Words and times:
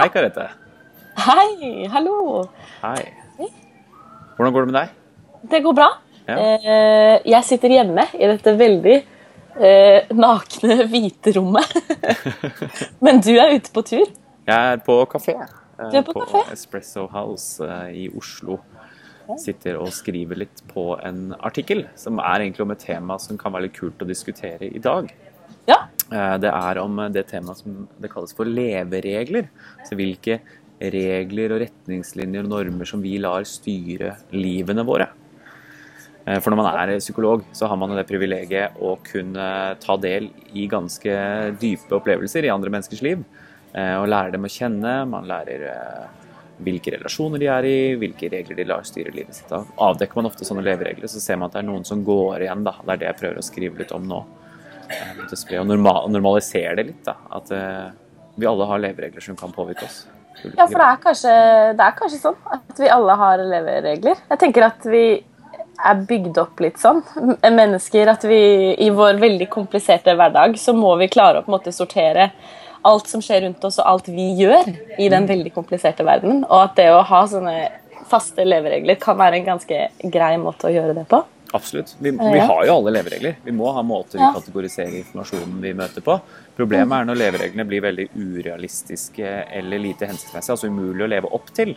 Hei, 0.00 0.08
Karete. 0.12 0.46
Hei, 1.20 1.86
hallo. 1.92 2.44
Hei. 2.82 3.02
Hvordan 4.36 4.54
går 4.54 4.64
det 4.66 4.72
med 4.72 4.76
deg? 4.78 4.94
Det 5.52 5.60
går 5.64 5.74
bra. 5.76 5.88
Ja. 6.28 6.36
Eh, 6.38 7.16
jeg 7.28 7.44
sitter 7.48 7.72
hjemme 7.74 8.04
i 8.16 8.28
dette 8.30 8.54
veldig 8.56 8.94
eh, 8.96 10.10
nakne, 10.16 10.76
hvite 10.92 11.34
rommet. 11.36 11.74
Men 13.04 13.20
du 13.24 13.32
er 13.36 13.56
ute 13.58 13.72
på 13.74 13.84
tur. 13.88 14.06
Jeg 14.48 14.74
er 14.74 14.80
på 14.86 14.96
kafé. 15.12 15.34
eh, 15.36 15.90
Du 15.92 15.98
er 16.00 16.06
på 16.06 16.14
kafé? 16.16 16.44
Espresso 16.54 17.06
House 17.12 17.60
eh, 17.66 18.04
i 18.06 18.08
Oslo. 18.16 18.60
Sitter 19.38 19.76
og 19.78 19.92
skriver 19.94 20.40
litt 20.40 20.62
på 20.72 20.96
en 21.06 21.28
artikkel 21.46 21.84
som 21.98 22.16
er 22.18 22.42
egentlig 22.48 22.64
om 22.64 22.72
et 22.74 22.80
tema 22.82 23.14
som 23.22 23.36
kan 23.38 23.52
være 23.54 23.68
litt 23.68 23.76
kult 23.76 24.00
å 24.02 24.08
diskutere 24.08 24.66
i 24.66 24.80
dag. 24.82 25.12
Ja. 25.68 25.84
Eh, 26.10 26.36
Det 26.38 26.50
er 26.50 26.78
om 26.82 26.96
det 27.12 27.26
temaet 27.30 27.56
som 27.62 27.88
det 28.00 28.10
kalles 28.10 28.34
for 28.34 28.44
leveregler. 28.44 29.48
Så 29.86 29.96
hvilke 29.98 30.40
regler 30.80 31.52
og 31.54 31.60
retningslinjer 31.60 32.44
og 32.46 32.50
normer 32.54 32.88
som 32.88 33.02
vi 33.02 33.18
lar 33.18 33.44
styre 33.44 34.16
livene 34.32 34.84
våre. 34.86 35.08
Eh, 36.26 36.38
For 36.40 36.50
når 36.50 36.56
man 36.56 36.88
er 36.88 36.98
psykolog, 36.98 37.44
så 37.52 37.68
har 37.68 37.76
man 37.76 37.94
det 37.96 38.06
privilegiet 38.08 38.76
å 38.80 38.96
kunne 39.04 39.76
ta 39.80 39.96
del 39.96 40.30
i 40.54 40.66
ganske 40.66 41.56
dype 41.60 41.92
opplevelser 42.00 42.44
i 42.44 42.52
andre 42.52 42.70
menneskers 42.70 43.02
liv. 43.02 43.24
eh, 43.74 43.96
Og 44.00 44.08
lære 44.08 44.32
dem 44.32 44.42
å 44.42 44.48
kjenne. 44.50 45.08
Man 45.08 45.24
lærer 45.28 45.62
eh, 45.70 46.08
hvilke 46.60 46.92
relasjoner 46.98 47.38
de 47.38 47.46
er 47.46 47.62
i, 47.64 47.96
hvilke 47.96 48.28
regler 48.30 48.56
de 48.56 48.64
lar 48.64 48.82
styre 48.82 49.14
livet 49.14 49.34
sitt. 49.34 49.52
av. 49.52 49.66
avdekker 49.78 50.16
man 50.16 50.26
ofte 50.26 50.44
sånne 50.44 50.64
leveregler, 50.64 51.08
så 51.08 51.20
ser 51.20 51.36
man 51.36 51.46
at 51.46 51.52
det 51.52 51.60
er 51.62 51.68
noen 51.70 51.86
som 51.86 52.04
går 52.04 52.40
igjen. 52.42 52.64
da. 52.64 52.72
Det 52.84 52.92
er 52.92 52.96
det 52.96 53.06
jeg 53.06 53.20
prøver 53.20 53.38
å 53.38 53.44
skrive 53.44 53.78
litt 53.78 53.92
om 53.92 54.06
nå. 54.08 54.24
Eh, 54.90 55.24
å 55.24 55.38
spre 55.38 55.60
Og 55.60 55.66
norma- 55.70 56.06
normalisere 56.10 56.76
det 56.76 56.86
litt. 56.90 57.04
da. 57.06 57.16
At 57.32 57.50
eh, 57.54 57.90
vi 58.36 58.46
alle 58.46 58.66
har 58.66 58.78
leveregler 58.82 59.22
som 59.22 59.36
kan 59.38 59.52
påvirke 59.54 59.84
oss. 59.86 60.06
Ja, 60.56 60.64
for 60.66 60.78
det 60.80 60.86
er, 60.86 61.00
kanskje, 61.02 61.32
det 61.76 61.84
er 61.84 61.96
kanskje 61.98 62.20
sånn 62.22 62.36
at 62.54 62.78
vi 62.80 62.88
alle 62.88 63.16
har 63.20 63.42
leveregler. 63.44 64.22
Jeg 64.30 64.38
tenker 64.40 64.64
at 64.70 64.86
vi 64.88 65.02
er 65.84 66.00
bygd 66.08 66.38
opp 66.40 66.60
litt 66.60 66.78
sånn. 66.80 67.02
Mennesker 67.44 68.08
at 68.12 68.24
vi 68.28 68.40
i 68.80 68.88
vår 68.94 69.20
veldig 69.20 69.48
kompliserte 69.52 70.14
hverdag 70.16 70.56
så 70.60 70.72
må 70.76 70.94
vi 71.00 71.08
klare 71.12 71.40
å 71.40 71.44
på 71.44 71.52
en 71.52 71.56
måte 71.58 71.74
sortere 71.76 72.30
alt 72.88 73.10
som 73.10 73.20
skjer 73.20 73.42
rundt 73.44 73.64
oss 73.68 73.78
og 73.82 73.86
alt 73.90 74.08
vi 74.08 74.30
gjør 74.40 74.70
i 75.00 75.08
den 75.12 75.26
veldig 75.28 75.52
kompliserte 75.52 76.04
verdenen. 76.06 76.44
Og 76.48 76.62
at 76.62 76.78
det 76.80 76.88
å 76.94 77.02
ha 77.04 77.22
sånne 77.28 77.56
faste 78.10 78.44
leveregler 78.46 78.96
kan 79.00 79.18
være 79.20 79.40
en 79.40 79.50
ganske 79.52 79.82
grei 80.12 80.32
måte 80.40 80.68
å 80.68 80.72
gjøre 80.72 80.96
det 80.96 81.06
på. 81.10 81.20
Absolutt. 81.52 81.96
Vi, 81.98 82.10
vi 82.10 82.38
har 82.38 82.64
jo 82.66 82.74
alle 82.76 82.92
leveregler. 82.94 83.36
Vi 83.44 83.52
må 83.52 83.70
ha 83.74 83.82
måter 83.82 84.20
vi 84.20 84.28
kategoriserer 84.36 85.00
informasjonen 85.00 85.56
vi 85.62 85.72
møter 85.74 86.04
på. 86.06 86.14
Problemet 86.56 87.00
er 87.00 87.08
når 87.08 87.18
levereglene 87.18 87.66
blir 87.66 87.82
veldig 87.82 88.06
urealistiske 88.14 89.32
eller 89.58 89.82
lite 89.82 90.06
hensiktsmessige, 90.06 90.54
altså 90.54 90.70
umulig 90.70 91.06
å 91.06 91.10
leve 91.10 91.32
opp 91.34 91.50
til. 91.56 91.74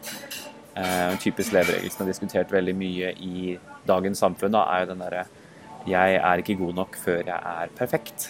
Eh, 0.76 1.08
en 1.08 1.18
typisk 1.22 1.56
leveregel 1.56 1.90
som 1.94 2.06
er 2.06 2.12
diskutert 2.14 2.54
veldig 2.54 2.76
mye 2.78 3.14
i 3.18 3.56
dagens 3.90 4.22
samfunn, 4.22 4.54
da, 4.54 4.66
er 4.74 4.84
jo 4.84 4.92
den 4.94 5.04
derre 5.06 5.26
Jeg 5.90 6.16
er 6.16 6.40
ikke 6.40 6.56
god 6.62 6.78
nok 6.78 6.96
før 6.96 7.24
jeg 7.26 7.40
er 7.40 7.74
perfekt. 7.78 8.30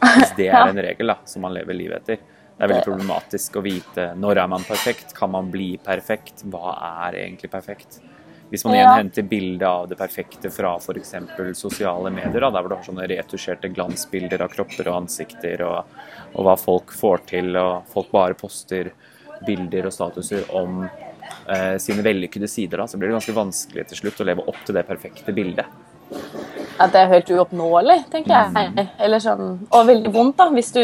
Hvis 0.00 0.36
det 0.38 0.48
er 0.54 0.70
en 0.70 0.84
regel 0.86 1.10
da, 1.10 1.18
som 1.26 1.42
man 1.44 1.56
lever 1.58 1.76
livet 1.76 2.04
etter. 2.04 2.22
Det 2.60 2.64
er 2.66 2.70
veldig 2.74 2.86
problematisk 2.86 3.56
å 3.56 3.64
vite 3.64 4.06
når 4.20 4.42
er 4.42 4.48
man 4.52 4.64
perfekt, 4.68 5.14
kan 5.16 5.32
man 5.32 5.50
bli 5.52 5.74
perfekt, 5.80 6.44
hva 6.52 6.76
er 7.08 7.22
egentlig 7.24 7.50
perfekt? 7.52 8.02
Hvis 8.50 8.64
man 8.66 8.74
igjen 8.74 8.96
henter 8.96 9.26
bilde 9.30 9.68
av 9.68 9.84
det 9.88 9.96
perfekte 9.98 10.50
fra 10.50 10.72
f.eks. 10.80 11.14
sosiale 11.54 12.10
medier, 12.10 12.40
da, 12.42 12.50
der 12.50 12.64
hvor 12.64 12.72
du 12.72 12.76
har 12.76 12.86
sånne 12.86 13.06
retusjerte 13.10 13.70
glansbilder 13.70 14.42
av 14.42 14.50
kropper 14.50 14.90
og 14.90 15.04
ansikter, 15.04 15.62
og, 15.62 15.92
og 16.34 16.48
hva 16.48 16.56
folk 16.58 16.90
får 16.98 17.22
til, 17.30 17.54
og 17.60 17.86
folk 17.92 18.10
bare 18.14 18.38
poster 18.38 18.90
bilder 19.46 19.86
og 19.86 19.94
statuser 19.94 20.50
om 20.58 20.82
eh, 20.82 21.76
sine 21.78 22.02
vellykkede 22.04 22.50
sider, 22.50 22.82
da, 22.82 22.88
så 22.90 22.98
blir 22.98 23.12
det 23.12 23.20
ganske 23.20 23.36
vanskelig 23.38 23.86
til 23.92 24.02
slutt 24.02 24.20
å 24.24 24.28
leve 24.32 24.48
opp 24.50 24.58
til 24.66 24.76
det 24.80 24.84
perfekte 24.88 25.36
bildet. 25.36 25.70
At 26.80 26.90
det 26.90 27.04
er 27.04 27.10
helt 27.12 27.30
uoppnåelig, 27.30 28.00
tenker 28.10 28.34
jeg. 28.34 28.86
Eller 28.98 29.22
sånn, 29.22 29.60
og 29.68 29.86
veldig 29.86 30.10
vondt, 30.14 30.40
da, 30.40 30.48
hvis 30.56 30.72
du 30.74 30.82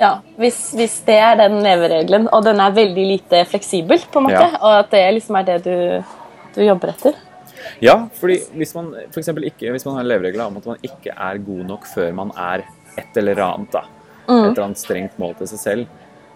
Ja, 0.00 0.18
hvis, 0.40 0.72
hvis 0.74 0.96
det 1.06 1.16
er 1.22 1.36
den 1.38 1.60
leveregelen, 1.62 2.28
og 2.34 2.44
den 2.44 2.60
er 2.60 2.74
veldig 2.74 3.04
lite 3.12 3.44
fleksibel, 3.46 4.00
på 4.10 4.18
en 4.20 4.26
måte, 4.28 4.42
Ja. 4.42 4.58
og 4.60 4.78
at 4.80 4.90
det 4.90 5.04
liksom 5.14 5.38
er 5.38 5.46
det 5.52 5.58
du, 5.64 6.04
du 6.56 6.62
jobber 6.64 6.90
etter. 6.94 7.14
Ja, 7.80 7.96
fordi 8.18 8.40
hvis 8.58 8.74
man 8.74 8.90
for 9.10 9.20
eksempel 9.22 9.46
ikke, 9.48 9.70
hvis 9.72 9.86
man 9.86 9.94
har 9.96 10.04
en 10.04 10.10
leveregel 10.10 10.40
om 10.44 10.56
at 10.60 10.66
man 10.66 10.82
ikke 10.82 11.14
er 11.14 11.38
god 11.38 11.64
nok 11.70 11.86
før 11.86 12.12
man 12.12 12.32
er 12.36 12.64
et 12.98 13.16
eller 13.16 13.40
annet, 13.40 13.70
da, 13.72 13.84
et 14.26 14.50
eller 14.50 14.64
annet 14.66 14.78
strengt 14.82 15.18
mål 15.18 15.34
til 15.38 15.48
seg 15.54 15.62
selv, 15.62 15.86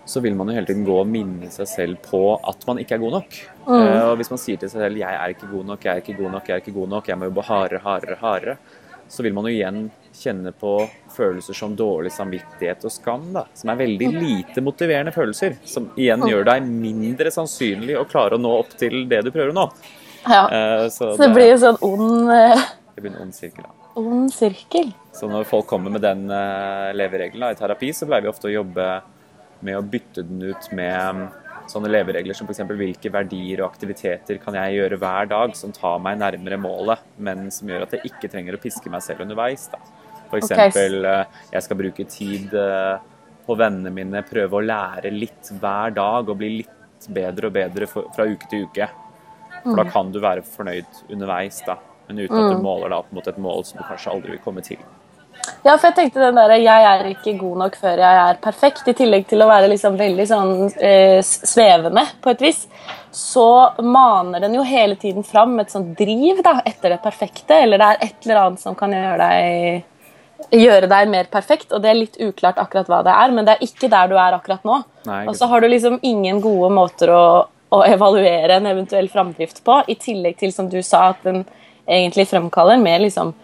så 0.08 0.22
vil 0.24 0.34
man 0.38 0.48
jo 0.48 0.54
hele 0.56 0.66
tiden 0.70 0.86
gå 0.86 0.94
og 1.02 1.06
minne 1.06 1.50
seg 1.52 1.68
selv 1.68 1.98
på 2.06 2.22
at 2.48 2.62
man 2.66 2.78
ikke 2.80 2.94
er 2.96 3.02
god 3.02 3.18
nok. 3.18 3.34
Eh, 3.68 4.02
og 4.08 4.14
hvis 4.16 4.30
man 4.32 4.40
sier 4.40 4.56
til 4.56 4.70
seg 4.70 4.80
selv 4.80 4.96
'jeg 4.96 5.14
er 5.14 5.28
ikke 5.34 5.50
god 5.50 5.64
nok, 5.66 5.84
jeg 5.84 5.92
er 5.92 6.00
ikke 6.00 6.16
god 6.16 6.30
nok, 6.30 6.48
jeg 6.48 6.54
er 6.54 6.60
ikke 6.62 6.78
god 6.80 6.88
nok', 6.88 7.08
jeg 7.08 7.18
må 7.18 7.24
jobbe 7.28 7.42
hardere, 7.42 7.80
hardere, 7.84 8.16
hardere, 8.16 8.56
så 9.08 9.22
vil 9.22 9.34
man 9.34 9.44
jo 9.44 9.50
igjen 9.50 9.90
kjenne 10.20 10.52
på 10.56 10.72
følelser 11.14 11.56
som 11.56 11.76
dårlig 11.78 12.12
samvittighet 12.14 12.84
og 12.88 12.92
skam, 12.92 13.28
da, 13.34 13.44
som 13.58 13.72
er 13.72 13.80
veldig 13.80 14.10
lite 14.14 14.64
motiverende 14.64 15.14
følelser, 15.14 15.56
som 15.68 15.90
igjen 15.98 16.26
gjør 16.28 16.46
deg 16.50 16.68
mindre 16.68 17.32
sannsynlig 17.34 17.98
å 18.00 18.06
klare 18.08 18.38
å 18.38 18.42
nå 18.42 18.52
opp 18.60 18.76
til 18.78 19.04
det 19.10 19.24
du 19.26 19.32
prøver 19.32 19.54
å 19.54 19.58
nå. 19.60 19.66
Ja. 20.28 20.44
Uh, 20.50 20.86
Så 20.92 21.14
det 21.20 21.32
blir 21.34 21.52
en 21.54 21.62
sånn 21.62 21.82
ond, 21.86 22.32
eh, 22.34 22.64
det 22.94 23.04
blir 23.04 23.14
en 23.14 23.22
ond 23.26 23.34
sirkel. 23.34 23.64
da. 23.64 23.92
ond 23.98 24.32
sirkel. 24.34 24.92
Så 25.14 25.30
når 25.30 25.46
folk 25.48 25.66
kommer 25.70 25.94
med 25.94 26.04
den 26.04 26.26
uh, 26.30 26.90
leveregelen 26.94 27.46
da, 27.46 27.52
i 27.54 27.58
terapi, 27.58 27.92
så 27.94 28.08
pleier 28.08 28.26
vi 28.26 28.32
ofte 28.32 28.50
å 28.50 28.56
jobbe 28.58 28.88
med 29.66 29.78
å 29.78 29.82
bytte 29.82 30.22
den 30.26 30.42
ut 30.50 30.68
med 30.70 31.14
mm, 31.18 31.22
sånne 31.68 31.90
leveregler 31.90 32.36
som 32.36 32.48
f.eks. 32.48 32.62
hvilke 32.78 33.12
verdier 33.12 33.62
og 33.62 33.72
aktiviteter 33.72 34.40
kan 34.42 34.56
jeg 34.58 34.78
gjøre 34.78 34.98
hver 35.00 35.30
dag 35.30 35.54
som 35.58 35.72
tar 35.74 35.98
meg 36.02 36.20
nærmere 36.20 36.60
målet, 36.60 37.02
men 37.16 37.48
som 37.54 37.70
gjør 37.70 37.86
at 37.86 37.96
jeg 37.96 38.12
ikke 38.12 38.30
trenger 38.32 38.56
å 38.56 38.62
piske 38.62 38.92
meg 38.92 39.04
selv 39.04 39.24
underveis. 39.26 39.68
da. 39.72 39.80
F.eks. 40.28 40.52
Ok. 40.52 40.78
eh, 40.78 41.42
jeg 41.52 41.64
skal 41.66 41.80
bruke 41.80 42.06
tid 42.08 42.54
eh, 42.54 42.96
på 43.48 43.56
vennene 43.58 43.92
mine, 43.94 44.22
prøve 44.28 44.60
å 44.60 44.64
lære 44.64 45.12
litt 45.14 45.52
hver 45.60 45.94
dag 45.96 46.28
og 46.28 46.38
bli 46.40 46.54
litt 46.60 47.08
bedre 47.08 47.48
og 47.48 47.56
bedre 47.56 47.88
fra 47.88 48.26
uke 48.28 48.48
til 48.50 48.66
uke. 48.68 48.88
For 49.62 49.78
da 49.80 49.88
kan 49.90 50.12
du 50.12 50.20
være 50.22 50.44
fornøyd 50.46 51.02
underveis, 51.10 51.62
da. 51.66 51.78
Men 52.08 52.22
uten 52.24 52.38
at 52.38 52.54
du 52.54 52.62
måler 52.64 52.92
deg 52.92 53.02
opp 53.02 53.10
mot 53.12 53.26
et 53.28 53.40
mål 53.42 53.64
som 53.68 53.80
du 53.80 53.84
kanskje 53.88 54.12
aldri 54.14 54.36
vil 54.36 54.44
komme 54.44 54.64
til. 54.64 54.80
Ja, 55.64 55.74
for 55.76 55.88
jeg 55.88 55.96
tenkte 55.96 56.22
den 56.22 56.38
der, 56.38 56.54
Jeg 56.60 56.84
er 56.90 57.06
ikke 57.10 57.34
god 57.38 57.58
nok 57.62 57.76
før 57.78 58.00
jeg 58.00 58.20
er 58.22 58.38
perfekt. 58.42 58.88
I 58.88 58.94
tillegg 58.96 59.26
til 59.28 59.42
å 59.42 59.48
være 59.48 59.68
liksom 59.70 59.98
veldig 59.98 60.26
sånn 60.28 60.54
eh, 60.76 61.20
svevende 61.24 62.04
på 62.22 62.32
et 62.32 62.42
vis, 62.42 62.64
så 63.14 63.74
maner 63.82 64.44
den 64.44 64.56
jo 64.58 64.64
hele 64.66 64.96
tiden 65.00 65.24
fram 65.26 65.58
et 65.60 65.72
sånt 65.72 65.94
driv 65.98 66.42
da, 66.44 66.58
etter 66.64 66.94
det 66.94 67.02
perfekte. 67.04 67.60
Eller 67.64 67.80
det 67.80 67.90
er 67.90 68.02
et 68.08 68.26
eller 68.26 68.42
annet 68.44 68.64
som 68.64 68.76
kan 68.78 68.94
gjøre 68.94 69.18
deg, 69.24 69.84
gjøre 70.54 70.88
deg 70.90 71.10
mer 71.10 71.28
perfekt. 71.32 71.72
Og 71.72 71.82
det 71.82 71.90
er 71.90 72.00
litt 72.00 72.18
uklart 72.22 72.60
akkurat 72.62 72.88
hva 72.90 73.02
det 73.06 73.14
er, 73.14 73.34
men 73.34 73.48
det 73.48 73.56
er 73.56 73.66
ikke 73.66 73.90
der 73.92 74.10
du 74.10 74.16
er 74.18 74.36
akkurat 74.38 74.64
nå. 74.68 74.80
Nei, 75.08 75.22
Og 75.28 75.36
så 75.38 75.48
har 75.50 75.60
du 75.64 75.68
liksom 75.68 75.98
ingen 76.02 76.40
gode 76.44 76.70
måter 76.74 77.12
å, 77.14 77.24
å 77.74 77.82
evaluere 77.88 78.60
en 78.60 78.70
eventuell 78.70 79.10
framdrift 79.12 79.62
på, 79.66 79.82
i 79.88 79.98
tillegg 79.98 80.38
til, 80.40 80.54
som 80.54 80.70
du 80.72 80.80
sa, 80.82 81.10
at 81.12 81.26
den 81.26 81.44
egentlig 81.88 82.28
fremkaller 82.28 82.80
mer 82.80 83.00
liksom 83.00 83.34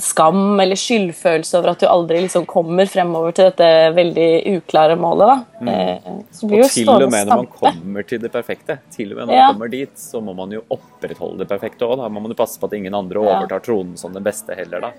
skam 0.00 0.60
eller 0.60 0.78
skyldfølelse 0.78 1.58
over 1.58 1.72
at 1.74 1.82
du 1.82 1.86
aldri 1.86 2.22
liksom 2.24 2.46
kommer 2.48 2.88
fremover 2.90 3.34
til 3.36 3.50
dette 3.50 3.68
veldig 3.94 4.28
uklare 4.56 4.96
målet. 4.98 5.30
Da. 5.60 5.66
Mm. 5.66 6.20
Så 6.34 6.48
blir. 6.48 6.64
Og 6.64 6.72
til 6.72 6.90
og 6.90 7.04
med 7.12 7.28
når 7.28 7.42
man 7.42 7.50
kommer 7.52 8.06
til 8.08 8.22
det 8.22 8.32
perfekte, 8.32 8.78
til 8.94 9.12
og 9.12 9.20
med 9.20 9.28
når 9.30 9.36
Ja. 9.36 9.46
man 9.46 9.58
kommer 9.58 9.72
dit, 9.72 9.92
så 10.00 10.22
må 10.24 10.34
man 10.36 10.52
jo 10.56 10.62
opprettholde 10.70 11.44
det 11.44 11.48
perfekte 11.50 11.86
òg. 11.86 11.98
Da 12.00 12.08
må 12.08 12.22
man 12.24 12.32
jo 12.32 12.38
passe 12.38 12.58
på 12.60 12.70
at 12.70 12.78
ingen 12.78 12.96
andre 12.96 13.20
overtar 13.22 13.62
tronen 13.66 13.96
som 14.00 14.12
den 14.16 14.24
beste 14.26 14.56
heller, 14.56 14.88
da. 14.88 14.92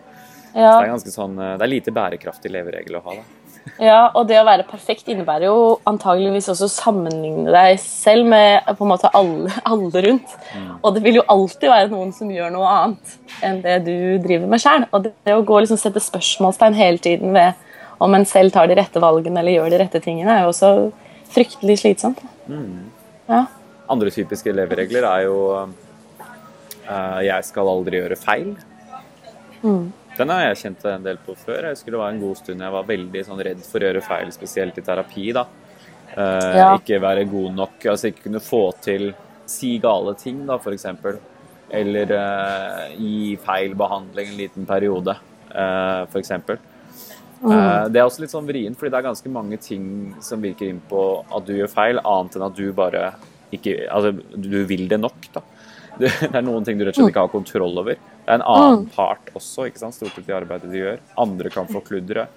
Så 0.52 0.60
det 0.60 0.88
er 0.88 0.92
ganske 0.92 1.14
sånn, 1.14 1.38
eh, 1.40 1.54
det 1.60 1.68
er 1.68 1.72
lite 1.72 1.94
bærekraftig 1.96 2.52
leveregel 2.52 3.00
å 3.00 3.06
ha, 3.06 3.20
da. 3.20 3.42
Ja, 3.82 4.00
og 4.18 4.26
det 4.30 4.40
å 4.40 4.46
være 4.46 4.66
perfekt 4.66 5.10
innebærer 5.12 5.46
jo 5.48 5.58
antageligvis 5.90 6.50
også 6.50 6.66
å 6.66 6.74
sammenligne 6.74 7.52
deg 7.54 7.78
selv 7.82 8.26
med 8.30 8.66
på 8.66 8.86
en 8.86 8.90
måte 8.90 9.12
alle, 9.18 9.54
alle 9.70 10.02
rundt. 10.06 10.34
Og 10.82 10.96
det 10.96 11.04
vil 11.06 11.20
jo 11.20 11.26
alltid 11.30 11.70
være 11.70 11.92
noen 11.92 12.10
som 12.16 12.32
gjør 12.34 12.50
noe 12.54 12.72
annet 12.72 13.14
enn 13.46 13.62
det 13.64 13.78
du 13.86 13.96
driver 14.24 14.50
med 14.50 14.64
sjøl. 14.64 14.88
Og 14.90 15.06
det, 15.06 15.14
det 15.28 15.38
å 15.38 15.46
gå 15.46 15.58
og 15.58 15.66
liksom 15.66 15.80
sette 15.82 16.02
spørsmålstegn 16.04 16.78
hele 16.78 17.02
tiden 17.02 17.38
ved 17.38 17.70
om 18.02 18.18
en 18.18 18.26
selv 18.26 18.54
tar 18.56 18.70
de 18.70 18.78
rette 18.80 19.02
valgene 19.02 19.44
eller 19.44 19.60
gjør 19.60 19.74
de 19.74 19.80
rette 19.84 20.02
tingene, 20.02 20.34
er 20.34 20.48
jo 20.48 20.52
også 20.56 20.72
fryktelig 21.32 21.78
slitsomt. 21.84 22.22
Ja. 23.30 23.46
Andre 23.92 24.14
typiske 24.14 24.54
leveregler 24.58 25.06
er 25.06 25.26
jo 25.28 25.38
uh, 25.54 27.20
jeg 27.22 27.46
skal 27.46 27.70
aldri 27.70 28.02
gjøre 28.02 28.18
feil. 28.20 28.56
Den 30.22 30.30
har 30.34 30.44
jeg 30.50 30.60
kjent 30.62 30.86
en 30.92 31.06
del 31.06 31.18
på 31.26 31.34
før. 31.40 31.66
Jeg 31.66 31.76
husker 31.78 31.96
det 31.96 32.02
var 32.02 32.14
en 32.14 32.22
god 32.22 32.38
stund 32.40 32.62
jeg 32.66 32.76
var 32.78 32.88
veldig 32.90 33.26
sånn 33.28 33.42
redd 33.48 33.62
for 33.66 33.82
å 33.82 33.90
gjøre 33.90 34.04
feil, 34.06 34.32
spesielt 34.36 34.78
i 34.78 34.86
terapi. 34.86 35.28
da. 35.34 35.46
Eh, 36.16 36.58
Ja. 36.58 36.70
Ikke 36.78 37.00
være 37.02 37.26
god 37.30 37.56
nok, 37.56 37.86
altså 37.94 38.12
ikke 38.12 38.28
kunne 38.30 38.44
få 38.44 38.64
til 38.82 39.14
si 39.50 39.78
gale 39.80 40.14
ting, 40.16 40.46
da, 40.46 40.58
f.eks. 40.60 40.86
Eller 41.72 42.12
eh, 42.12 42.96
gi 43.00 43.38
feil 43.40 43.74
behandling 43.80 44.28
en 44.34 44.38
liten 44.38 44.66
periode, 44.68 45.16
eh, 45.56 46.06
f.eks. 46.12 46.32
Eh, 46.32 47.88
Det 47.90 48.00
er 48.00 48.06
også 48.06 48.22
litt 48.22 48.34
sånn 48.34 48.48
vrient, 48.48 48.78
fordi 48.78 48.92
det 48.92 49.00
er 49.00 49.08
ganske 49.10 49.32
mange 49.32 49.58
ting 49.58 50.14
som 50.22 50.42
virker 50.44 50.70
inn 50.70 50.82
på 50.90 51.26
at 51.32 51.48
du 51.48 51.56
gjør 51.56 51.72
feil, 51.72 52.00
annet 52.06 52.36
enn 52.38 52.48
at 52.50 52.56
du 52.60 52.72
bare 52.74 53.14
ikke 53.52 53.74
Altså, 53.92 54.14
du 54.36 54.64
vil 54.66 54.88
det 54.88 55.00
nok, 55.00 55.26
da. 55.34 55.42
Det 56.00 56.12
det 56.32 56.36
er 56.36 56.46
noen 56.46 56.64
ting 56.64 56.78
du 56.80 56.86
rett 56.86 56.96
og 56.96 57.02
slett 57.04 57.16
ikke 57.16 57.26
har 57.26 57.34
kontroll 57.34 57.82
over. 57.82 57.98
Det 58.26 58.30
er 58.32 58.40
en 58.40 58.48
annen 58.48 58.90
part 58.96 59.32
også, 59.36 59.68
ikke 59.70 59.82
sant, 59.82 59.98
stort 59.98 60.14
sett 60.16 60.30
i 60.30 60.36
arbeidet 60.38 60.72
du 60.72 60.78
gjør. 60.78 61.00
Andre 61.22 61.50
kan 61.54 61.70
forkludre. 61.72 62.28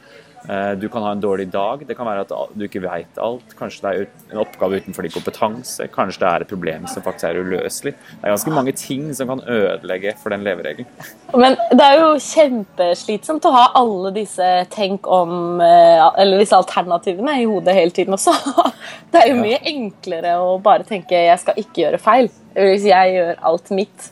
Eh, 0.48 0.72
Du 0.76 0.88
kan 0.88 1.02
ha 1.02 1.12
en 1.12 1.20
dårlig 1.20 1.46
dag. 1.50 1.86
Det 1.86 1.96
kan 1.96 2.06
være 2.06 2.24
at 2.26 2.32
du 2.54 2.64
ikke 2.66 2.82
veit 2.84 3.18
alt. 3.18 3.54
Kanskje 3.56 3.80
det 3.84 3.92
er 3.92 4.34
en 4.34 4.42
oppgave 4.42 4.80
utenfor 4.82 5.06
din 5.06 5.14
kompetanse. 5.14 5.86
Kanskje 5.92 6.20
det 6.20 6.28
er 6.28 6.44
et 6.44 6.50
problem 6.50 6.86
som 6.90 7.04
faktisk 7.04 7.24
er 7.30 7.40
uløselig. 7.40 7.94
Det 7.94 8.20
er 8.22 8.34
ganske 8.34 8.52
mange 8.52 8.74
ting 8.76 9.06
som 9.16 9.32
kan 9.32 9.40
ødelegge 9.48 10.12
for 10.20 10.34
den 10.34 10.44
leveregelen. 10.44 10.88
Men 11.32 11.56
det 11.72 11.86
er 11.86 12.00
jo 12.02 12.10
kjempeslitsomt 12.20 13.48
å 13.48 13.54
ha 13.56 13.64
alle 13.80 14.12
disse 14.18 14.50
tenk 14.74 15.08
om 15.08 15.62
eh, 15.64 16.04
Eller 16.20 16.42
disse 16.42 16.56
alternativene 16.56 17.38
i 17.40 17.48
hodet 17.48 17.76
hele 17.76 17.94
tiden 17.96 18.18
også. 18.18 18.34
Det 19.14 19.22
er 19.22 19.30
jo 19.30 19.40
mye 19.40 19.60
enklere 19.70 20.36
å 20.42 20.58
bare 20.60 20.84
tenke 20.84 21.14
'jeg 21.14 21.38
skal 21.40 21.54
ikke 21.56 21.80
gjøre 21.84 22.02
feil'. 22.02 22.32
Hvis 22.54 22.84
jeg 22.86 23.14
gjør 23.14 23.38
alt 23.42 23.70
mitt 23.70 24.10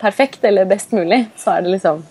perfekt 0.00 0.44
eller 0.44 0.64
best 0.68 0.92
mulig, 0.96 1.22
så 1.40 1.56
er 1.56 1.66
det 1.66 1.74
liksom 1.76 2.02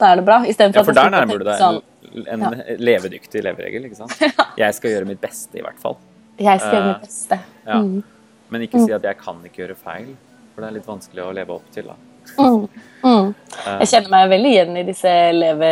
Da 0.00 0.12
er 0.12 0.20
det 0.20 0.24
bra. 0.24 0.38
Istedenfor 0.48 0.80
Ja, 0.80 0.84
for 0.88 0.96
der 0.96 1.10
nærmer 1.12 1.38
du 1.38 1.44
deg 1.44 1.58
sånn 1.60 1.80
en, 2.26 2.40
ja. 2.42 2.76
levedyktig 2.80 3.42
leveregel, 3.44 3.84
ikke 3.86 3.98
sant? 4.00 4.16
Jeg 4.62 4.74
skal 4.74 4.90
gjøre 4.96 5.06
mitt 5.06 5.20
beste, 5.22 5.58
i 5.60 5.62
hvert 5.62 5.78
fall. 5.78 5.98
Jeg 6.40 6.58
skal 6.62 6.72
gjøre 6.74 6.86
Eh, 6.86 6.92
mitt 6.94 7.04
beste. 7.06 7.38
Ja. 7.66 7.78
Mm. 7.84 8.02
Men 8.50 8.62
ikke 8.66 8.80
si 8.82 8.90
at 8.96 9.04
jeg 9.06 9.14
kan 9.20 9.36
ikke 9.46 9.60
gjøre 9.62 9.76
feil, 9.78 10.08
for 10.54 10.64
det 10.64 10.70
er 10.70 10.74
litt 10.80 10.88
vanskelig 10.88 11.22
å 11.22 11.34
leve 11.36 11.54
opp 11.54 11.68
til, 11.70 11.86
da. 11.86 11.94
Mm. 12.40 12.64
Mm. 13.04 13.28
Eh, 13.28 13.76
Jeg 13.84 13.90
kjenner 13.92 14.10
meg 14.16 14.30
veldig 14.32 14.50
igjen 14.56 14.76
i 14.80 14.82
disse 14.88 15.12
leve, 15.36 15.70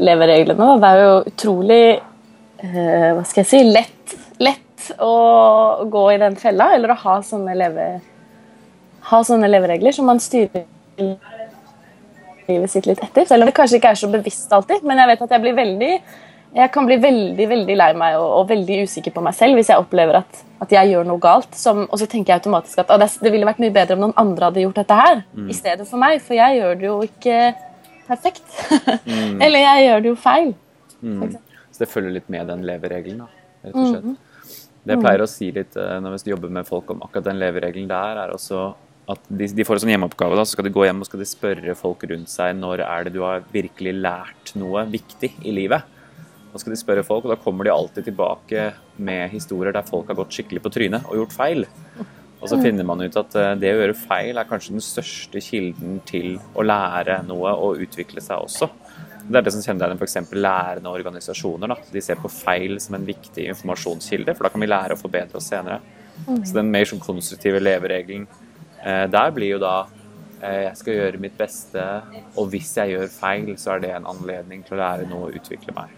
levereglene. 0.00 0.68
Det 0.80 0.88
er 0.94 1.02
jo 1.02 1.12
utrolig 1.32 1.82
uh, 1.98 3.10
Hva 3.18 3.24
skal 3.28 3.42
jeg 3.42 3.50
si 3.50 3.60
lett, 3.68 4.16
lett 4.40 4.88
å 5.02 5.84
gå 5.92 6.04
i 6.14 6.18
den 6.22 6.38
fella, 6.40 6.70
eller 6.78 6.94
å 6.94 7.00
ha 7.02 7.18
sånne, 7.26 7.58
leve, 7.58 7.86
ha 9.10 9.22
sånne 9.24 9.48
leveregler 9.50 9.94
som 9.94 10.08
man 10.08 10.20
styrer 10.22 10.64
livet 12.46 12.70
sitt 12.70 12.86
litt 12.86 13.02
etter. 13.02 13.26
Selv 13.26 13.44
om 13.44 13.50
det 13.50 13.56
kanskje 13.56 13.80
ikke 13.80 13.92
er 13.94 13.98
så 14.00 14.08
bevisst 14.10 14.52
alltid. 14.54 14.84
Men 14.86 15.02
jeg 15.02 15.10
vet 15.12 15.26
at 15.26 15.34
jeg 15.36 15.44
blir 15.44 15.56
veldig 15.58 15.92
jeg 16.56 16.70
kan 16.72 16.86
bli 16.88 16.96
veldig 17.02 17.46
veldig 17.50 17.74
lei 17.76 17.88
meg 17.98 18.14
og, 18.16 18.26
og 18.38 18.44
veldig 18.48 18.76
usikker 18.86 19.12
på 19.12 19.20
meg 19.24 19.34
selv 19.36 19.58
hvis 19.58 19.68
jeg 19.68 19.82
opplever 19.82 20.22
at, 20.22 20.38
at 20.64 20.70
jeg 20.72 20.92
gjør 20.92 21.08
noe 21.08 21.20
galt. 21.20 21.50
Som, 21.58 21.82
og 21.90 22.00
så 22.00 22.06
tenker 22.08 22.32
jeg 22.32 22.40
automatisk 22.40 22.80
at 22.80 22.92
det, 23.02 23.08
det 23.26 23.32
ville 23.34 23.48
vært 23.48 23.60
mye 23.60 23.74
bedre 23.74 23.98
om 23.98 24.06
noen 24.06 24.14
andre 24.22 24.48
hadde 24.48 24.62
gjort 24.64 24.78
dette 24.80 25.00
her 25.00 25.18
Mm. 25.36 25.50
i 25.52 25.56
stedet 25.58 25.84
for 25.90 26.00
meg, 26.00 26.22
for 26.24 26.38
jeg 26.38 26.56
gjør 26.60 26.78
det 26.80 26.86
jo 26.88 26.94
ikke 27.04 27.40
perfekt. 28.06 28.46
Mm. 29.04 29.36
Eller 29.44 29.60
jeg 29.66 29.84
gjør 29.88 30.00
det 30.06 30.08
jo 30.08 30.16
feil. 30.22 30.54
Mm. 31.02 31.36
Så 31.74 31.82
det 31.82 31.90
følger 31.92 32.14
litt 32.14 32.32
med 32.32 32.48
den 32.48 32.64
leveregelen, 32.64 33.26
da, 33.26 33.28
rett 33.66 33.76
og 33.76 33.90
slett. 33.90 34.56
Det 34.86 34.94
jeg 34.94 35.02
pleier 35.02 35.22
å 35.24 35.28
si 35.28 35.50
litt 35.52 35.76
eh, 35.76 35.96
når 36.00 36.14
vi 36.14 36.30
jobber 36.30 36.52
med 36.56 36.68
folk 36.68 36.94
om 36.94 37.02
akkurat 37.04 37.26
den 37.26 37.40
leveregelen 37.42 37.90
der, 37.90 38.22
er 38.22 38.32
også 38.32 38.70
at 39.06 39.28
de, 39.28 39.46
de 39.54 39.66
får 39.66 39.78
en 39.78 39.84
sånn 39.84 39.92
hjemmeoppgave, 39.92 40.34
da, 40.38 40.44
så 40.46 40.56
skal 40.56 40.66
de 40.66 40.74
gå 40.74 40.86
hjem 40.86 41.02
og 41.02 41.08
skal 41.08 41.22
de 41.22 41.28
spørre 41.30 41.76
folk 41.78 42.02
rundt 42.10 42.30
seg 42.32 42.56
når 42.58 42.82
er 42.86 43.06
det 43.06 43.14
du 43.14 43.20
har 43.22 43.44
virkelig 43.52 43.94
lært 44.00 44.54
noe 44.58 44.82
viktig 44.90 45.30
i 45.46 45.54
livet. 45.54 45.86
Da 46.50 46.62
skal 46.62 46.72
de 46.72 46.80
spørre 46.80 47.04
folk, 47.06 47.26
og 47.26 47.34
da 47.34 47.38
kommer 47.38 47.66
de 47.66 47.74
alltid 47.74 48.08
tilbake 48.08 48.70
med 48.96 49.30
historier 49.30 49.74
der 49.76 49.86
folk 49.86 50.10
har 50.10 50.18
gått 50.18 50.34
skikkelig 50.34 50.62
på 50.64 50.72
trynet 50.74 51.06
og 51.06 51.20
gjort 51.20 51.36
feil. 51.36 51.66
Og 52.36 52.50
så 52.50 52.58
finner 52.60 52.86
man 52.86 53.00
ut 53.00 53.16
at 53.16 53.34
eh, 53.38 53.54
det 53.60 53.72
å 53.72 53.78
gjøre 53.80 53.96
feil 53.96 54.36
er 54.36 54.48
kanskje 54.48 54.74
den 54.74 54.84
største 54.84 55.40
kilden 55.42 56.00
til 56.08 56.36
å 56.56 56.64
lære 56.66 57.22
noe 57.28 57.54
og 57.56 57.80
utvikle 57.84 58.22
seg 58.24 58.42
også. 58.44 58.68
Det 59.26 59.40
er 59.40 59.46
det 59.46 59.52
som 59.54 59.64
kjennetegner 59.64 59.98
f.eks. 59.98 60.34
lærende 60.36 60.92
organisasjoner. 60.92 61.72
Da. 61.72 61.78
De 61.94 62.02
ser 62.04 62.20
på 62.20 62.30
feil 62.30 62.76
som 62.82 62.98
en 62.98 63.06
viktig 63.06 63.48
informasjonskilde, 63.54 64.34
for 64.36 64.46
da 64.46 64.52
kan 64.54 64.62
vi 64.62 64.68
lære 64.70 64.94
å 64.94 65.00
forbedre 65.00 65.40
oss 65.40 65.48
senere. 65.50 65.80
Så 66.26 66.54
den 66.56 66.70
mer 66.72 66.86
sånn 66.88 67.02
konstruktive 67.02 67.60
leveregelen 67.60 68.28
der 69.10 69.30
blir 69.34 69.56
jo 69.56 69.60
da 69.62 69.76
eh, 70.40 70.66
jeg 70.68 70.80
skal 70.80 70.98
gjøre 71.00 71.22
mitt 71.22 71.36
beste, 71.38 71.84
og 72.36 72.50
hvis 72.52 72.74
jeg 72.78 72.94
gjør 72.94 73.12
feil, 73.12 73.54
så 73.60 73.76
er 73.76 73.84
det 73.84 73.94
en 73.96 74.10
anledning 74.12 74.64
til 74.66 74.76
å 74.76 74.82
lære 74.82 75.08
noe 75.10 75.30
og 75.30 75.38
utvikle 75.40 75.74
meg. 75.76 75.94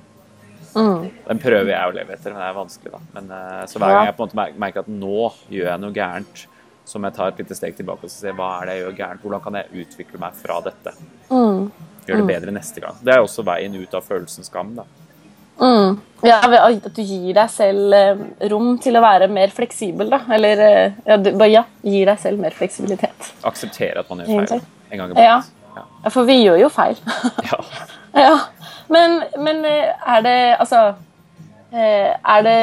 Mm. 0.77 1.09
Den 1.27 1.41
prøver 1.43 1.73
jeg 1.73 1.91
å 1.91 1.97
leve 1.97 2.15
etter, 2.15 2.35
men 2.35 2.43
det 2.43 2.49
er 2.51 2.57
vanskelig, 2.59 2.93
da. 2.95 3.01
Men, 3.17 3.33
eh, 3.35 3.65
så 3.71 3.81
hver 3.81 3.95
gang 3.95 4.09
jeg 4.11 4.17
på 4.19 4.29
en 4.29 4.33
måte 4.37 4.63
merker 4.65 4.85
at 4.85 4.93
nå 4.93 5.21
gjør 5.51 5.71
jeg 5.73 5.83
noe 5.85 5.97
gærent, 5.97 6.47
så 6.89 7.01
må 7.01 7.11
jeg 7.11 7.19
ta 7.19 7.29
et 7.29 7.43
lite 7.43 7.57
steg 7.57 7.77
tilbake 7.77 8.09
og 8.09 8.13
se 8.13 8.33
hva 8.33 8.49
er 8.59 8.69
det 8.69 8.77
jeg 8.77 8.85
gjør 8.85 8.97
gærent, 9.03 9.25
hvordan 9.25 9.45
kan 9.45 9.59
jeg 9.59 9.85
utvikle 9.85 10.21
meg 10.23 10.39
fra 10.39 10.61
dette. 10.65 10.95
Mm. 11.29 11.69
Gjøre 12.09 12.23
det 12.23 12.31
bedre 12.31 12.55
neste 12.57 12.81
gang. 12.81 12.97
Det 13.05 13.13
er 13.13 13.21
også 13.21 13.45
veien 13.45 13.75
ut 13.77 13.97
av 13.99 14.07
følelsen 14.07 14.47
skam. 14.47 14.73
da. 14.79 14.87
Mm. 15.59 15.99
Ja, 16.27 16.41
at 16.43 16.89
du 16.97 17.03
gir 17.03 17.35
deg 17.37 17.51
selv 17.53 17.95
eh, 17.95 18.23
rom 18.51 18.73
til 18.83 18.99
å 18.99 19.03
være 19.05 19.29
mer 19.31 19.53
fleksibel, 19.55 20.11
da. 20.11 20.21
Eller 20.35 20.63
eh, 20.65 20.97
ja, 21.07 21.19
du, 21.23 21.31
ja, 21.47 21.63
gir 21.87 22.11
deg 22.11 22.19
selv 22.23 22.43
mer 22.43 22.57
fleksibilitet. 22.57 23.31
Akseptere 23.47 24.03
at 24.03 24.11
man 24.11 24.25
gjør 24.25 24.49
feil 24.49 24.65
en 24.91 25.03
gang 25.03 25.13
iblant. 25.13 25.23
Ja. 25.23 25.39
Ja. 25.79 26.11
For 26.11 26.27
vi 26.27 26.41
gjør 26.41 26.59
jo 26.65 26.71
feil. 26.75 26.99
Ja. 27.47 27.61
ja. 28.27 28.35
Men, 28.91 29.21
men 29.39 29.63
eh, 29.69 29.93
er 30.09 30.23
det 30.25 30.39
Altså 30.57 30.79
Er 31.77 32.45
det 32.47 32.61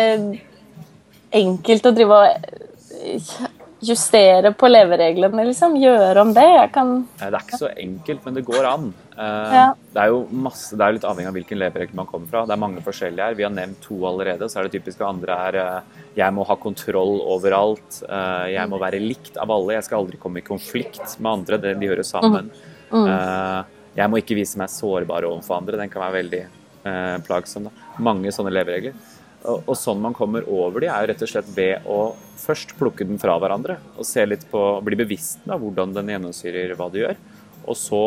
enkelt 1.38 1.86
å 1.86 1.92
drive 1.94 2.16
og 2.18 3.36
justere 3.84 4.52
på 4.56 4.68
levereglene, 4.72 5.44
liksom? 5.50 5.76
Gjøre 5.80 6.22
om 6.22 6.34
det? 6.34 6.44
Jeg 6.46 6.72
kan 6.74 6.94
Det 7.20 7.28
er 7.28 7.36
ikke 7.40 7.60
så 7.60 7.70
enkelt, 7.78 8.26
men 8.26 8.34
det 8.34 8.46
går 8.46 8.66
an. 8.66 8.94
Eh, 9.18 9.54
Ja. 9.56 9.74
Det 9.94 10.02
er 10.02 10.08
jo 10.08 10.28
masse, 10.32 10.76
det 10.78 10.82
er 10.82 10.94
litt 10.94 11.04
avhengig 11.04 11.28
av 11.28 11.34
hvilken 11.34 11.60
leveregel 11.60 11.94
man 11.96 12.06
kommer 12.08 12.28
fra. 12.28 12.46
Det 12.46 12.52
er 12.54 12.58
mange 12.64 12.82
forskjellige 12.82 13.20
her. 13.26 13.34
Vi 13.36 13.44
har 13.44 13.52
nevnt 13.52 13.82
to 13.82 13.96
allerede. 14.06 14.50
Så 14.50 14.60
er 14.60 14.68
det 14.70 14.82
typiske 14.82 15.02
andre 15.06 15.34
er 15.48 15.56
eh, 15.56 15.82
jeg 16.16 16.34
må 16.34 16.46
ha 16.48 16.56
kontroll 16.56 17.20
overalt. 17.22 18.04
eh, 18.10 18.54
Jeg 18.54 18.70
må 18.70 18.80
være 18.80 19.00
likt 19.00 19.38
av 19.38 19.52
alle. 19.52 19.74
Jeg 19.74 19.84
skal 19.84 20.00
aldri 20.06 20.18
komme 20.18 20.38
i 20.38 20.42
konflikt 20.42 21.20
med 21.20 21.32
andre. 21.32 21.58
det- 21.58 21.80
De 21.80 21.88
hører 21.88 22.04
sammen. 22.04 22.50
Mm. 22.92 23.66
Jeg 23.96 24.10
må 24.10 24.18
ikke 24.18 24.36
vise 24.36 24.58
meg 24.58 24.68
sårbar 24.70 25.24
overfor 25.24 25.58
andre. 25.58 25.78
Den 25.78 25.90
kan 25.90 26.02
være 26.02 26.24
veldig 26.24 26.46
plagsom. 27.26 27.64
Da. 27.64 27.70
Mange 28.00 28.28
sånne 28.32 28.52
leveregler. 28.52 28.94
Og, 29.46 29.68
og 29.70 29.78
sånn 29.78 30.02
man 30.02 30.16
kommer 30.18 30.48
over 30.50 30.82
de, 30.82 30.90
er 30.90 31.04
jo 31.04 31.12
rett 31.12 31.24
og 31.26 31.32
slett 31.32 31.50
ved 31.56 31.86
å 31.90 32.00
først 32.42 32.76
plukke 32.80 33.06
den 33.08 33.20
fra 33.22 33.38
hverandre 33.42 33.78
og 33.96 34.08
se 34.08 34.24
litt 34.26 34.46
på, 34.50 34.62
bli 34.86 34.98
bevisst 35.00 35.46
av 35.50 35.62
hvordan 35.62 35.94
den 35.96 36.10
gjennomsyrer 36.16 36.74
hva 36.78 36.90
du 36.94 37.00
gjør. 37.04 37.20
Og 37.66 37.78
så 37.78 38.02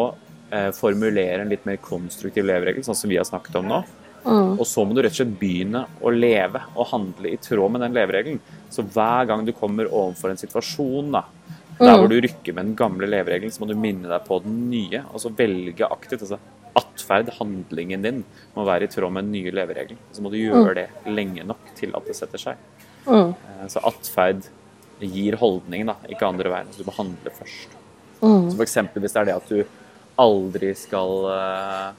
eh, 0.50 0.70
formulere 0.76 1.42
en 1.42 1.52
litt 1.52 1.66
mer 1.68 1.78
konstruktiv 1.82 2.46
leveregel, 2.48 2.84
sånn 2.86 2.98
som 2.98 3.10
vi 3.10 3.20
har 3.20 3.28
snakket 3.28 3.60
om 3.60 3.70
nå. 3.70 3.80
Og 4.28 4.64
så 4.66 4.82
må 4.84 4.92
du 4.92 5.00
rett 5.00 5.14
og 5.14 5.20
slett 5.20 5.38
begynne 5.40 5.84
å 6.04 6.10
leve 6.12 6.60
og 6.74 6.90
handle 6.90 7.30
i 7.30 7.40
tråd 7.40 7.74
med 7.74 7.84
den 7.86 7.94
leveregelen. 7.96 8.40
Så 8.72 8.84
hver 8.84 9.28
gang 9.30 9.46
du 9.46 9.54
kommer 9.56 9.88
overfor 9.88 10.32
en 10.32 10.40
situasjon 10.40 11.14
da, 11.14 11.22
der 11.78 11.94
hvor 11.94 12.10
du 12.10 12.18
rykker 12.20 12.56
med 12.56 12.70
den 12.72 12.78
gamle 12.78 13.08
leveregelen, 13.08 13.54
så 13.54 13.62
må 13.62 13.70
du 13.70 13.78
minne 13.78 14.10
deg 14.10 14.26
på 14.26 14.40
den 14.44 14.64
nye. 14.72 15.04
Og 15.12 15.22
så 15.22 15.32
velge 15.38 15.86
aktivt. 15.86 16.26
altså 16.26 16.40
Atferd, 16.78 17.32
handlingen 17.38 18.02
din, 18.04 18.20
må 18.54 18.64
være 18.68 18.86
i 18.86 18.92
tråd 18.92 19.10
med 19.12 19.24
den 19.26 19.32
nye 19.34 19.50
leveregelen. 19.56 19.98
Så 20.14 20.22
må 20.22 20.30
du 20.30 20.38
gjøre 20.38 20.74
det 20.78 20.86
lenge 21.10 21.44
nok 21.48 21.72
til 21.78 21.90
at 21.98 22.06
det 22.06 22.14
setter 22.16 22.38
seg. 22.38 22.56
mm, 23.06 23.34
Eh, 23.62 23.66
Så 23.68 23.80
atferd 23.82 24.46
gir 25.00 25.36
holdning, 25.40 25.86
da, 25.86 25.94
ikke 26.08 26.26
andre 26.28 26.50
veien. 26.50 26.66
Du 26.76 26.84
må 26.84 26.92
handle 26.96 27.30
først. 27.30 27.68
mm, 28.22 28.50
Så 28.50 28.56
for 28.56 28.64
eksempel 28.64 29.02
hvis 29.02 29.12
det 29.14 29.20
er 29.20 29.24
det 29.32 29.36
at 29.36 29.48
du 29.48 29.64
aldri 30.18 30.74
skal 30.74 31.26
eh, 31.30 31.92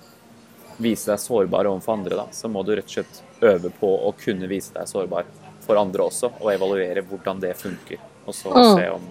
vise 0.79 1.05
deg 1.11 1.19
sårbar 1.19 1.65
overfor 1.67 1.93
andre, 1.97 2.15
da, 2.15 2.25
så 2.31 2.47
må 2.51 2.63
du 2.65 2.73
rett 2.75 2.85
og 2.85 2.95
slett 2.97 3.21
øve 3.41 3.71
på 3.79 3.87
å 4.07 4.13
kunne 4.19 4.47
vise 4.47 4.73
deg 4.73 4.87
sårbar 4.87 5.25
for 5.65 5.75
andre 5.79 6.03
også, 6.09 6.31
og 6.41 6.51
evaluere 6.53 7.01
hvordan 7.03 7.39
det 7.39 7.55
funker. 7.57 7.97
Og 8.27 8.33
så 8.33 8.49
Mm. 8.53 8.75
se 8.75 8.89
om 8.89 9.01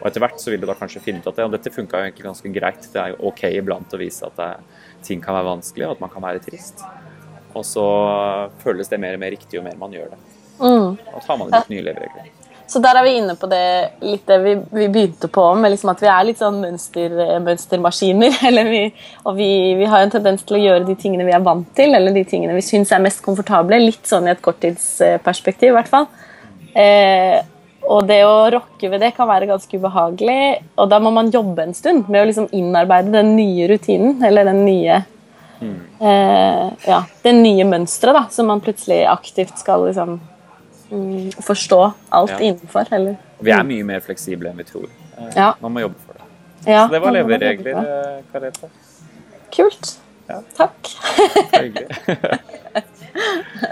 Og 0.00 0.08
etter 0.08 0.24
hvert 0.24 0.40
så 0.40 0.52
vil 0.52 0.62
du 0.62 0.66
da 0.68 0.76
kanskje 0.78 1.02
finne 1.04 1.20
ut 1.20 1.28
at 1.28 1.36
det, 1.36 1.46
og 1.46 1.54
dette 1.54 1.72
funka 1.74 2.00
egentlig 2.00 2.24
ganske 2.24 2.52
greit. 2.54 2.88
Det 2.92 3.00
er 3.02 3.12
jo 3.12 3.30
OK 3.30 3.44
iblant 3.50 3.94
å 3.96 4.00
vise 4.00 4.26
at 4.26 4.36
det, 4.40 4.50
ting 5.06 5.20
kan 5.24 5.36
være 5.36 5.50
vanskelig, 5.50 5.86
og 5.86 5.96
at 5.96 6.04
man 6.04 6.12
kan 6.12 6.24
være 6.24 6.42
trist. 6.44 6.84
Og 7.52 7.64
så 7.66 7.86
føles 8.62 8.88
det 8.88 9.00
mer 9.02 9.16
og 9.16 9.24
mer 9.24 9.34
riktig 9.34 9.58
jo 9.58 9.64
mer 9.64 9.78
man 9.80 9.92
gjør 9.92 10.12
det. 10.14 10.20
mm. 10.60 10.90
Og 11.14 11.24
tar 11.26 11.40
man 11.40 11.50
litt 11.52 11.72
nye 11.72 11.88
leveregler. 11.90 12.36
Så 12.70 12.78
der 12.78 12.94
er 12.94 13.02
vi 13.02 13.16
inne 13.18 13.34
på 13.34 13.48
det 13.50 13.64
litt 14.06 14.28
det 14.30 14.36
vi, 14.44 14.52
vi 14.70 14.84
begynte 14.94 15.26
på, 15.32 15.42
med 15.58 15.72
liksom 15.72 15.90
at 15.90 16.02
vi 16.04 16.06
er 16.06 16.26
litt 16.28 16.38
sånn 16.38 16.60
mønster, 16.62 17.16
mønstermaskiner. 17.42 18.36
Eller 18.48 18.70
vi, 18.70 18.82
og 19.24 19.34
vi, 19.40 19.48
vi 19.80 19.88
har 19.90 20.04
en 20.04 20.12
tendens 20.12 20.46
til 20.46 20.60
å 20.60 20.62
gjøre 20.62 20.86
de 20.86 20.94
tingene 21.00 21.26
vi 21.26 21.34
er 21.34 21.42
vant 21.42 21.66
til, 21.74 21.96
eller 21.98 22.14
de 22.14 22.22
tingene 22.30 22.54
vi 22.54 22.62
syns 22.62 22.92
er 22.94 23.02
mest 23.02 23.24
komfortable. 23.26 23.80
Litt 23.82 24.06
sånn 24.06 24.28
i 24.28 24.32
et 24.36 24.44
korttidsperspektiv, 24.44 25.72
i 25.72 25.76
hvert 25.80 25.90
fall. 25.90 26.06
Eh, 26.78 27.40
og 27.82 28.06
det 28.06 28.20
å 28.26 28.50
rokke 28.52 28.90
ved 28.92 29.00
det 29.00 29.12
kan 29.16 29.28
være 29.28 29.46
ganske 29.50 29.78
ubehagelig, 29.80 30.62
og 30.76 30.88
da 30.92 30.98
må 31.00 31.10
man 31.12 31.30
jobbe 31.32 31.62
en 31.64 31.74
stund 31.74 32.08
med 32.08 32.22
å 32.22 32.26
liksom 32.28 32.48
innarbeide 32.52 33.10
den 33.14 33.34
nye 33.36 33.68
rutinen, 33.70 34.22
eller 34.24 34.44
den 34.44 34.64
nye 34.64 35.00
eh, 35.60 36.66
ja, 36.86 37.00
det 37.22 37.32
nye 37.36 37.64
mønsteret 37.68 38.32
som 38.32 38.46
man 38.48 38.60
plutselig 38.64 39.02
aktivt 39.10 39.58
skal 39.60 39.86
liksom 39.88 40.20
mm, 40.90 41.32
forstå 41.44 41.80
alt 42.10 42.30
Ja. 42.36 42.38
innenfor. 42.50 42.86
Eller, 42.92 43.16
Vi 43.40 43.50
er 43.50 43.62
mye 43.64 43.84
mer 43.84 44.00
fleksible 44.00 44.50
enn 44.50 44.56
vi 44.60 44.64
tror. 44.64 44.86
Eh, 45.18 45.32
Ja. 45.36 45.54
Man 45.60 45.72
må 45.72 45.80
jobbe 45.80 45.98
for 46.06 46.14
det. 46.14 46.72
ja, 46.72 46.86
Så 46.86 46.92
det 46.92 47.00
var 47.02 47.12
leveregler, 47.12 47.76
eh, 47.76 48.22
Karete. 48.32 48.70
Kult. 49.50 49.96
Takk. 50.56 50.92
Hyggelig. 51.52 51.88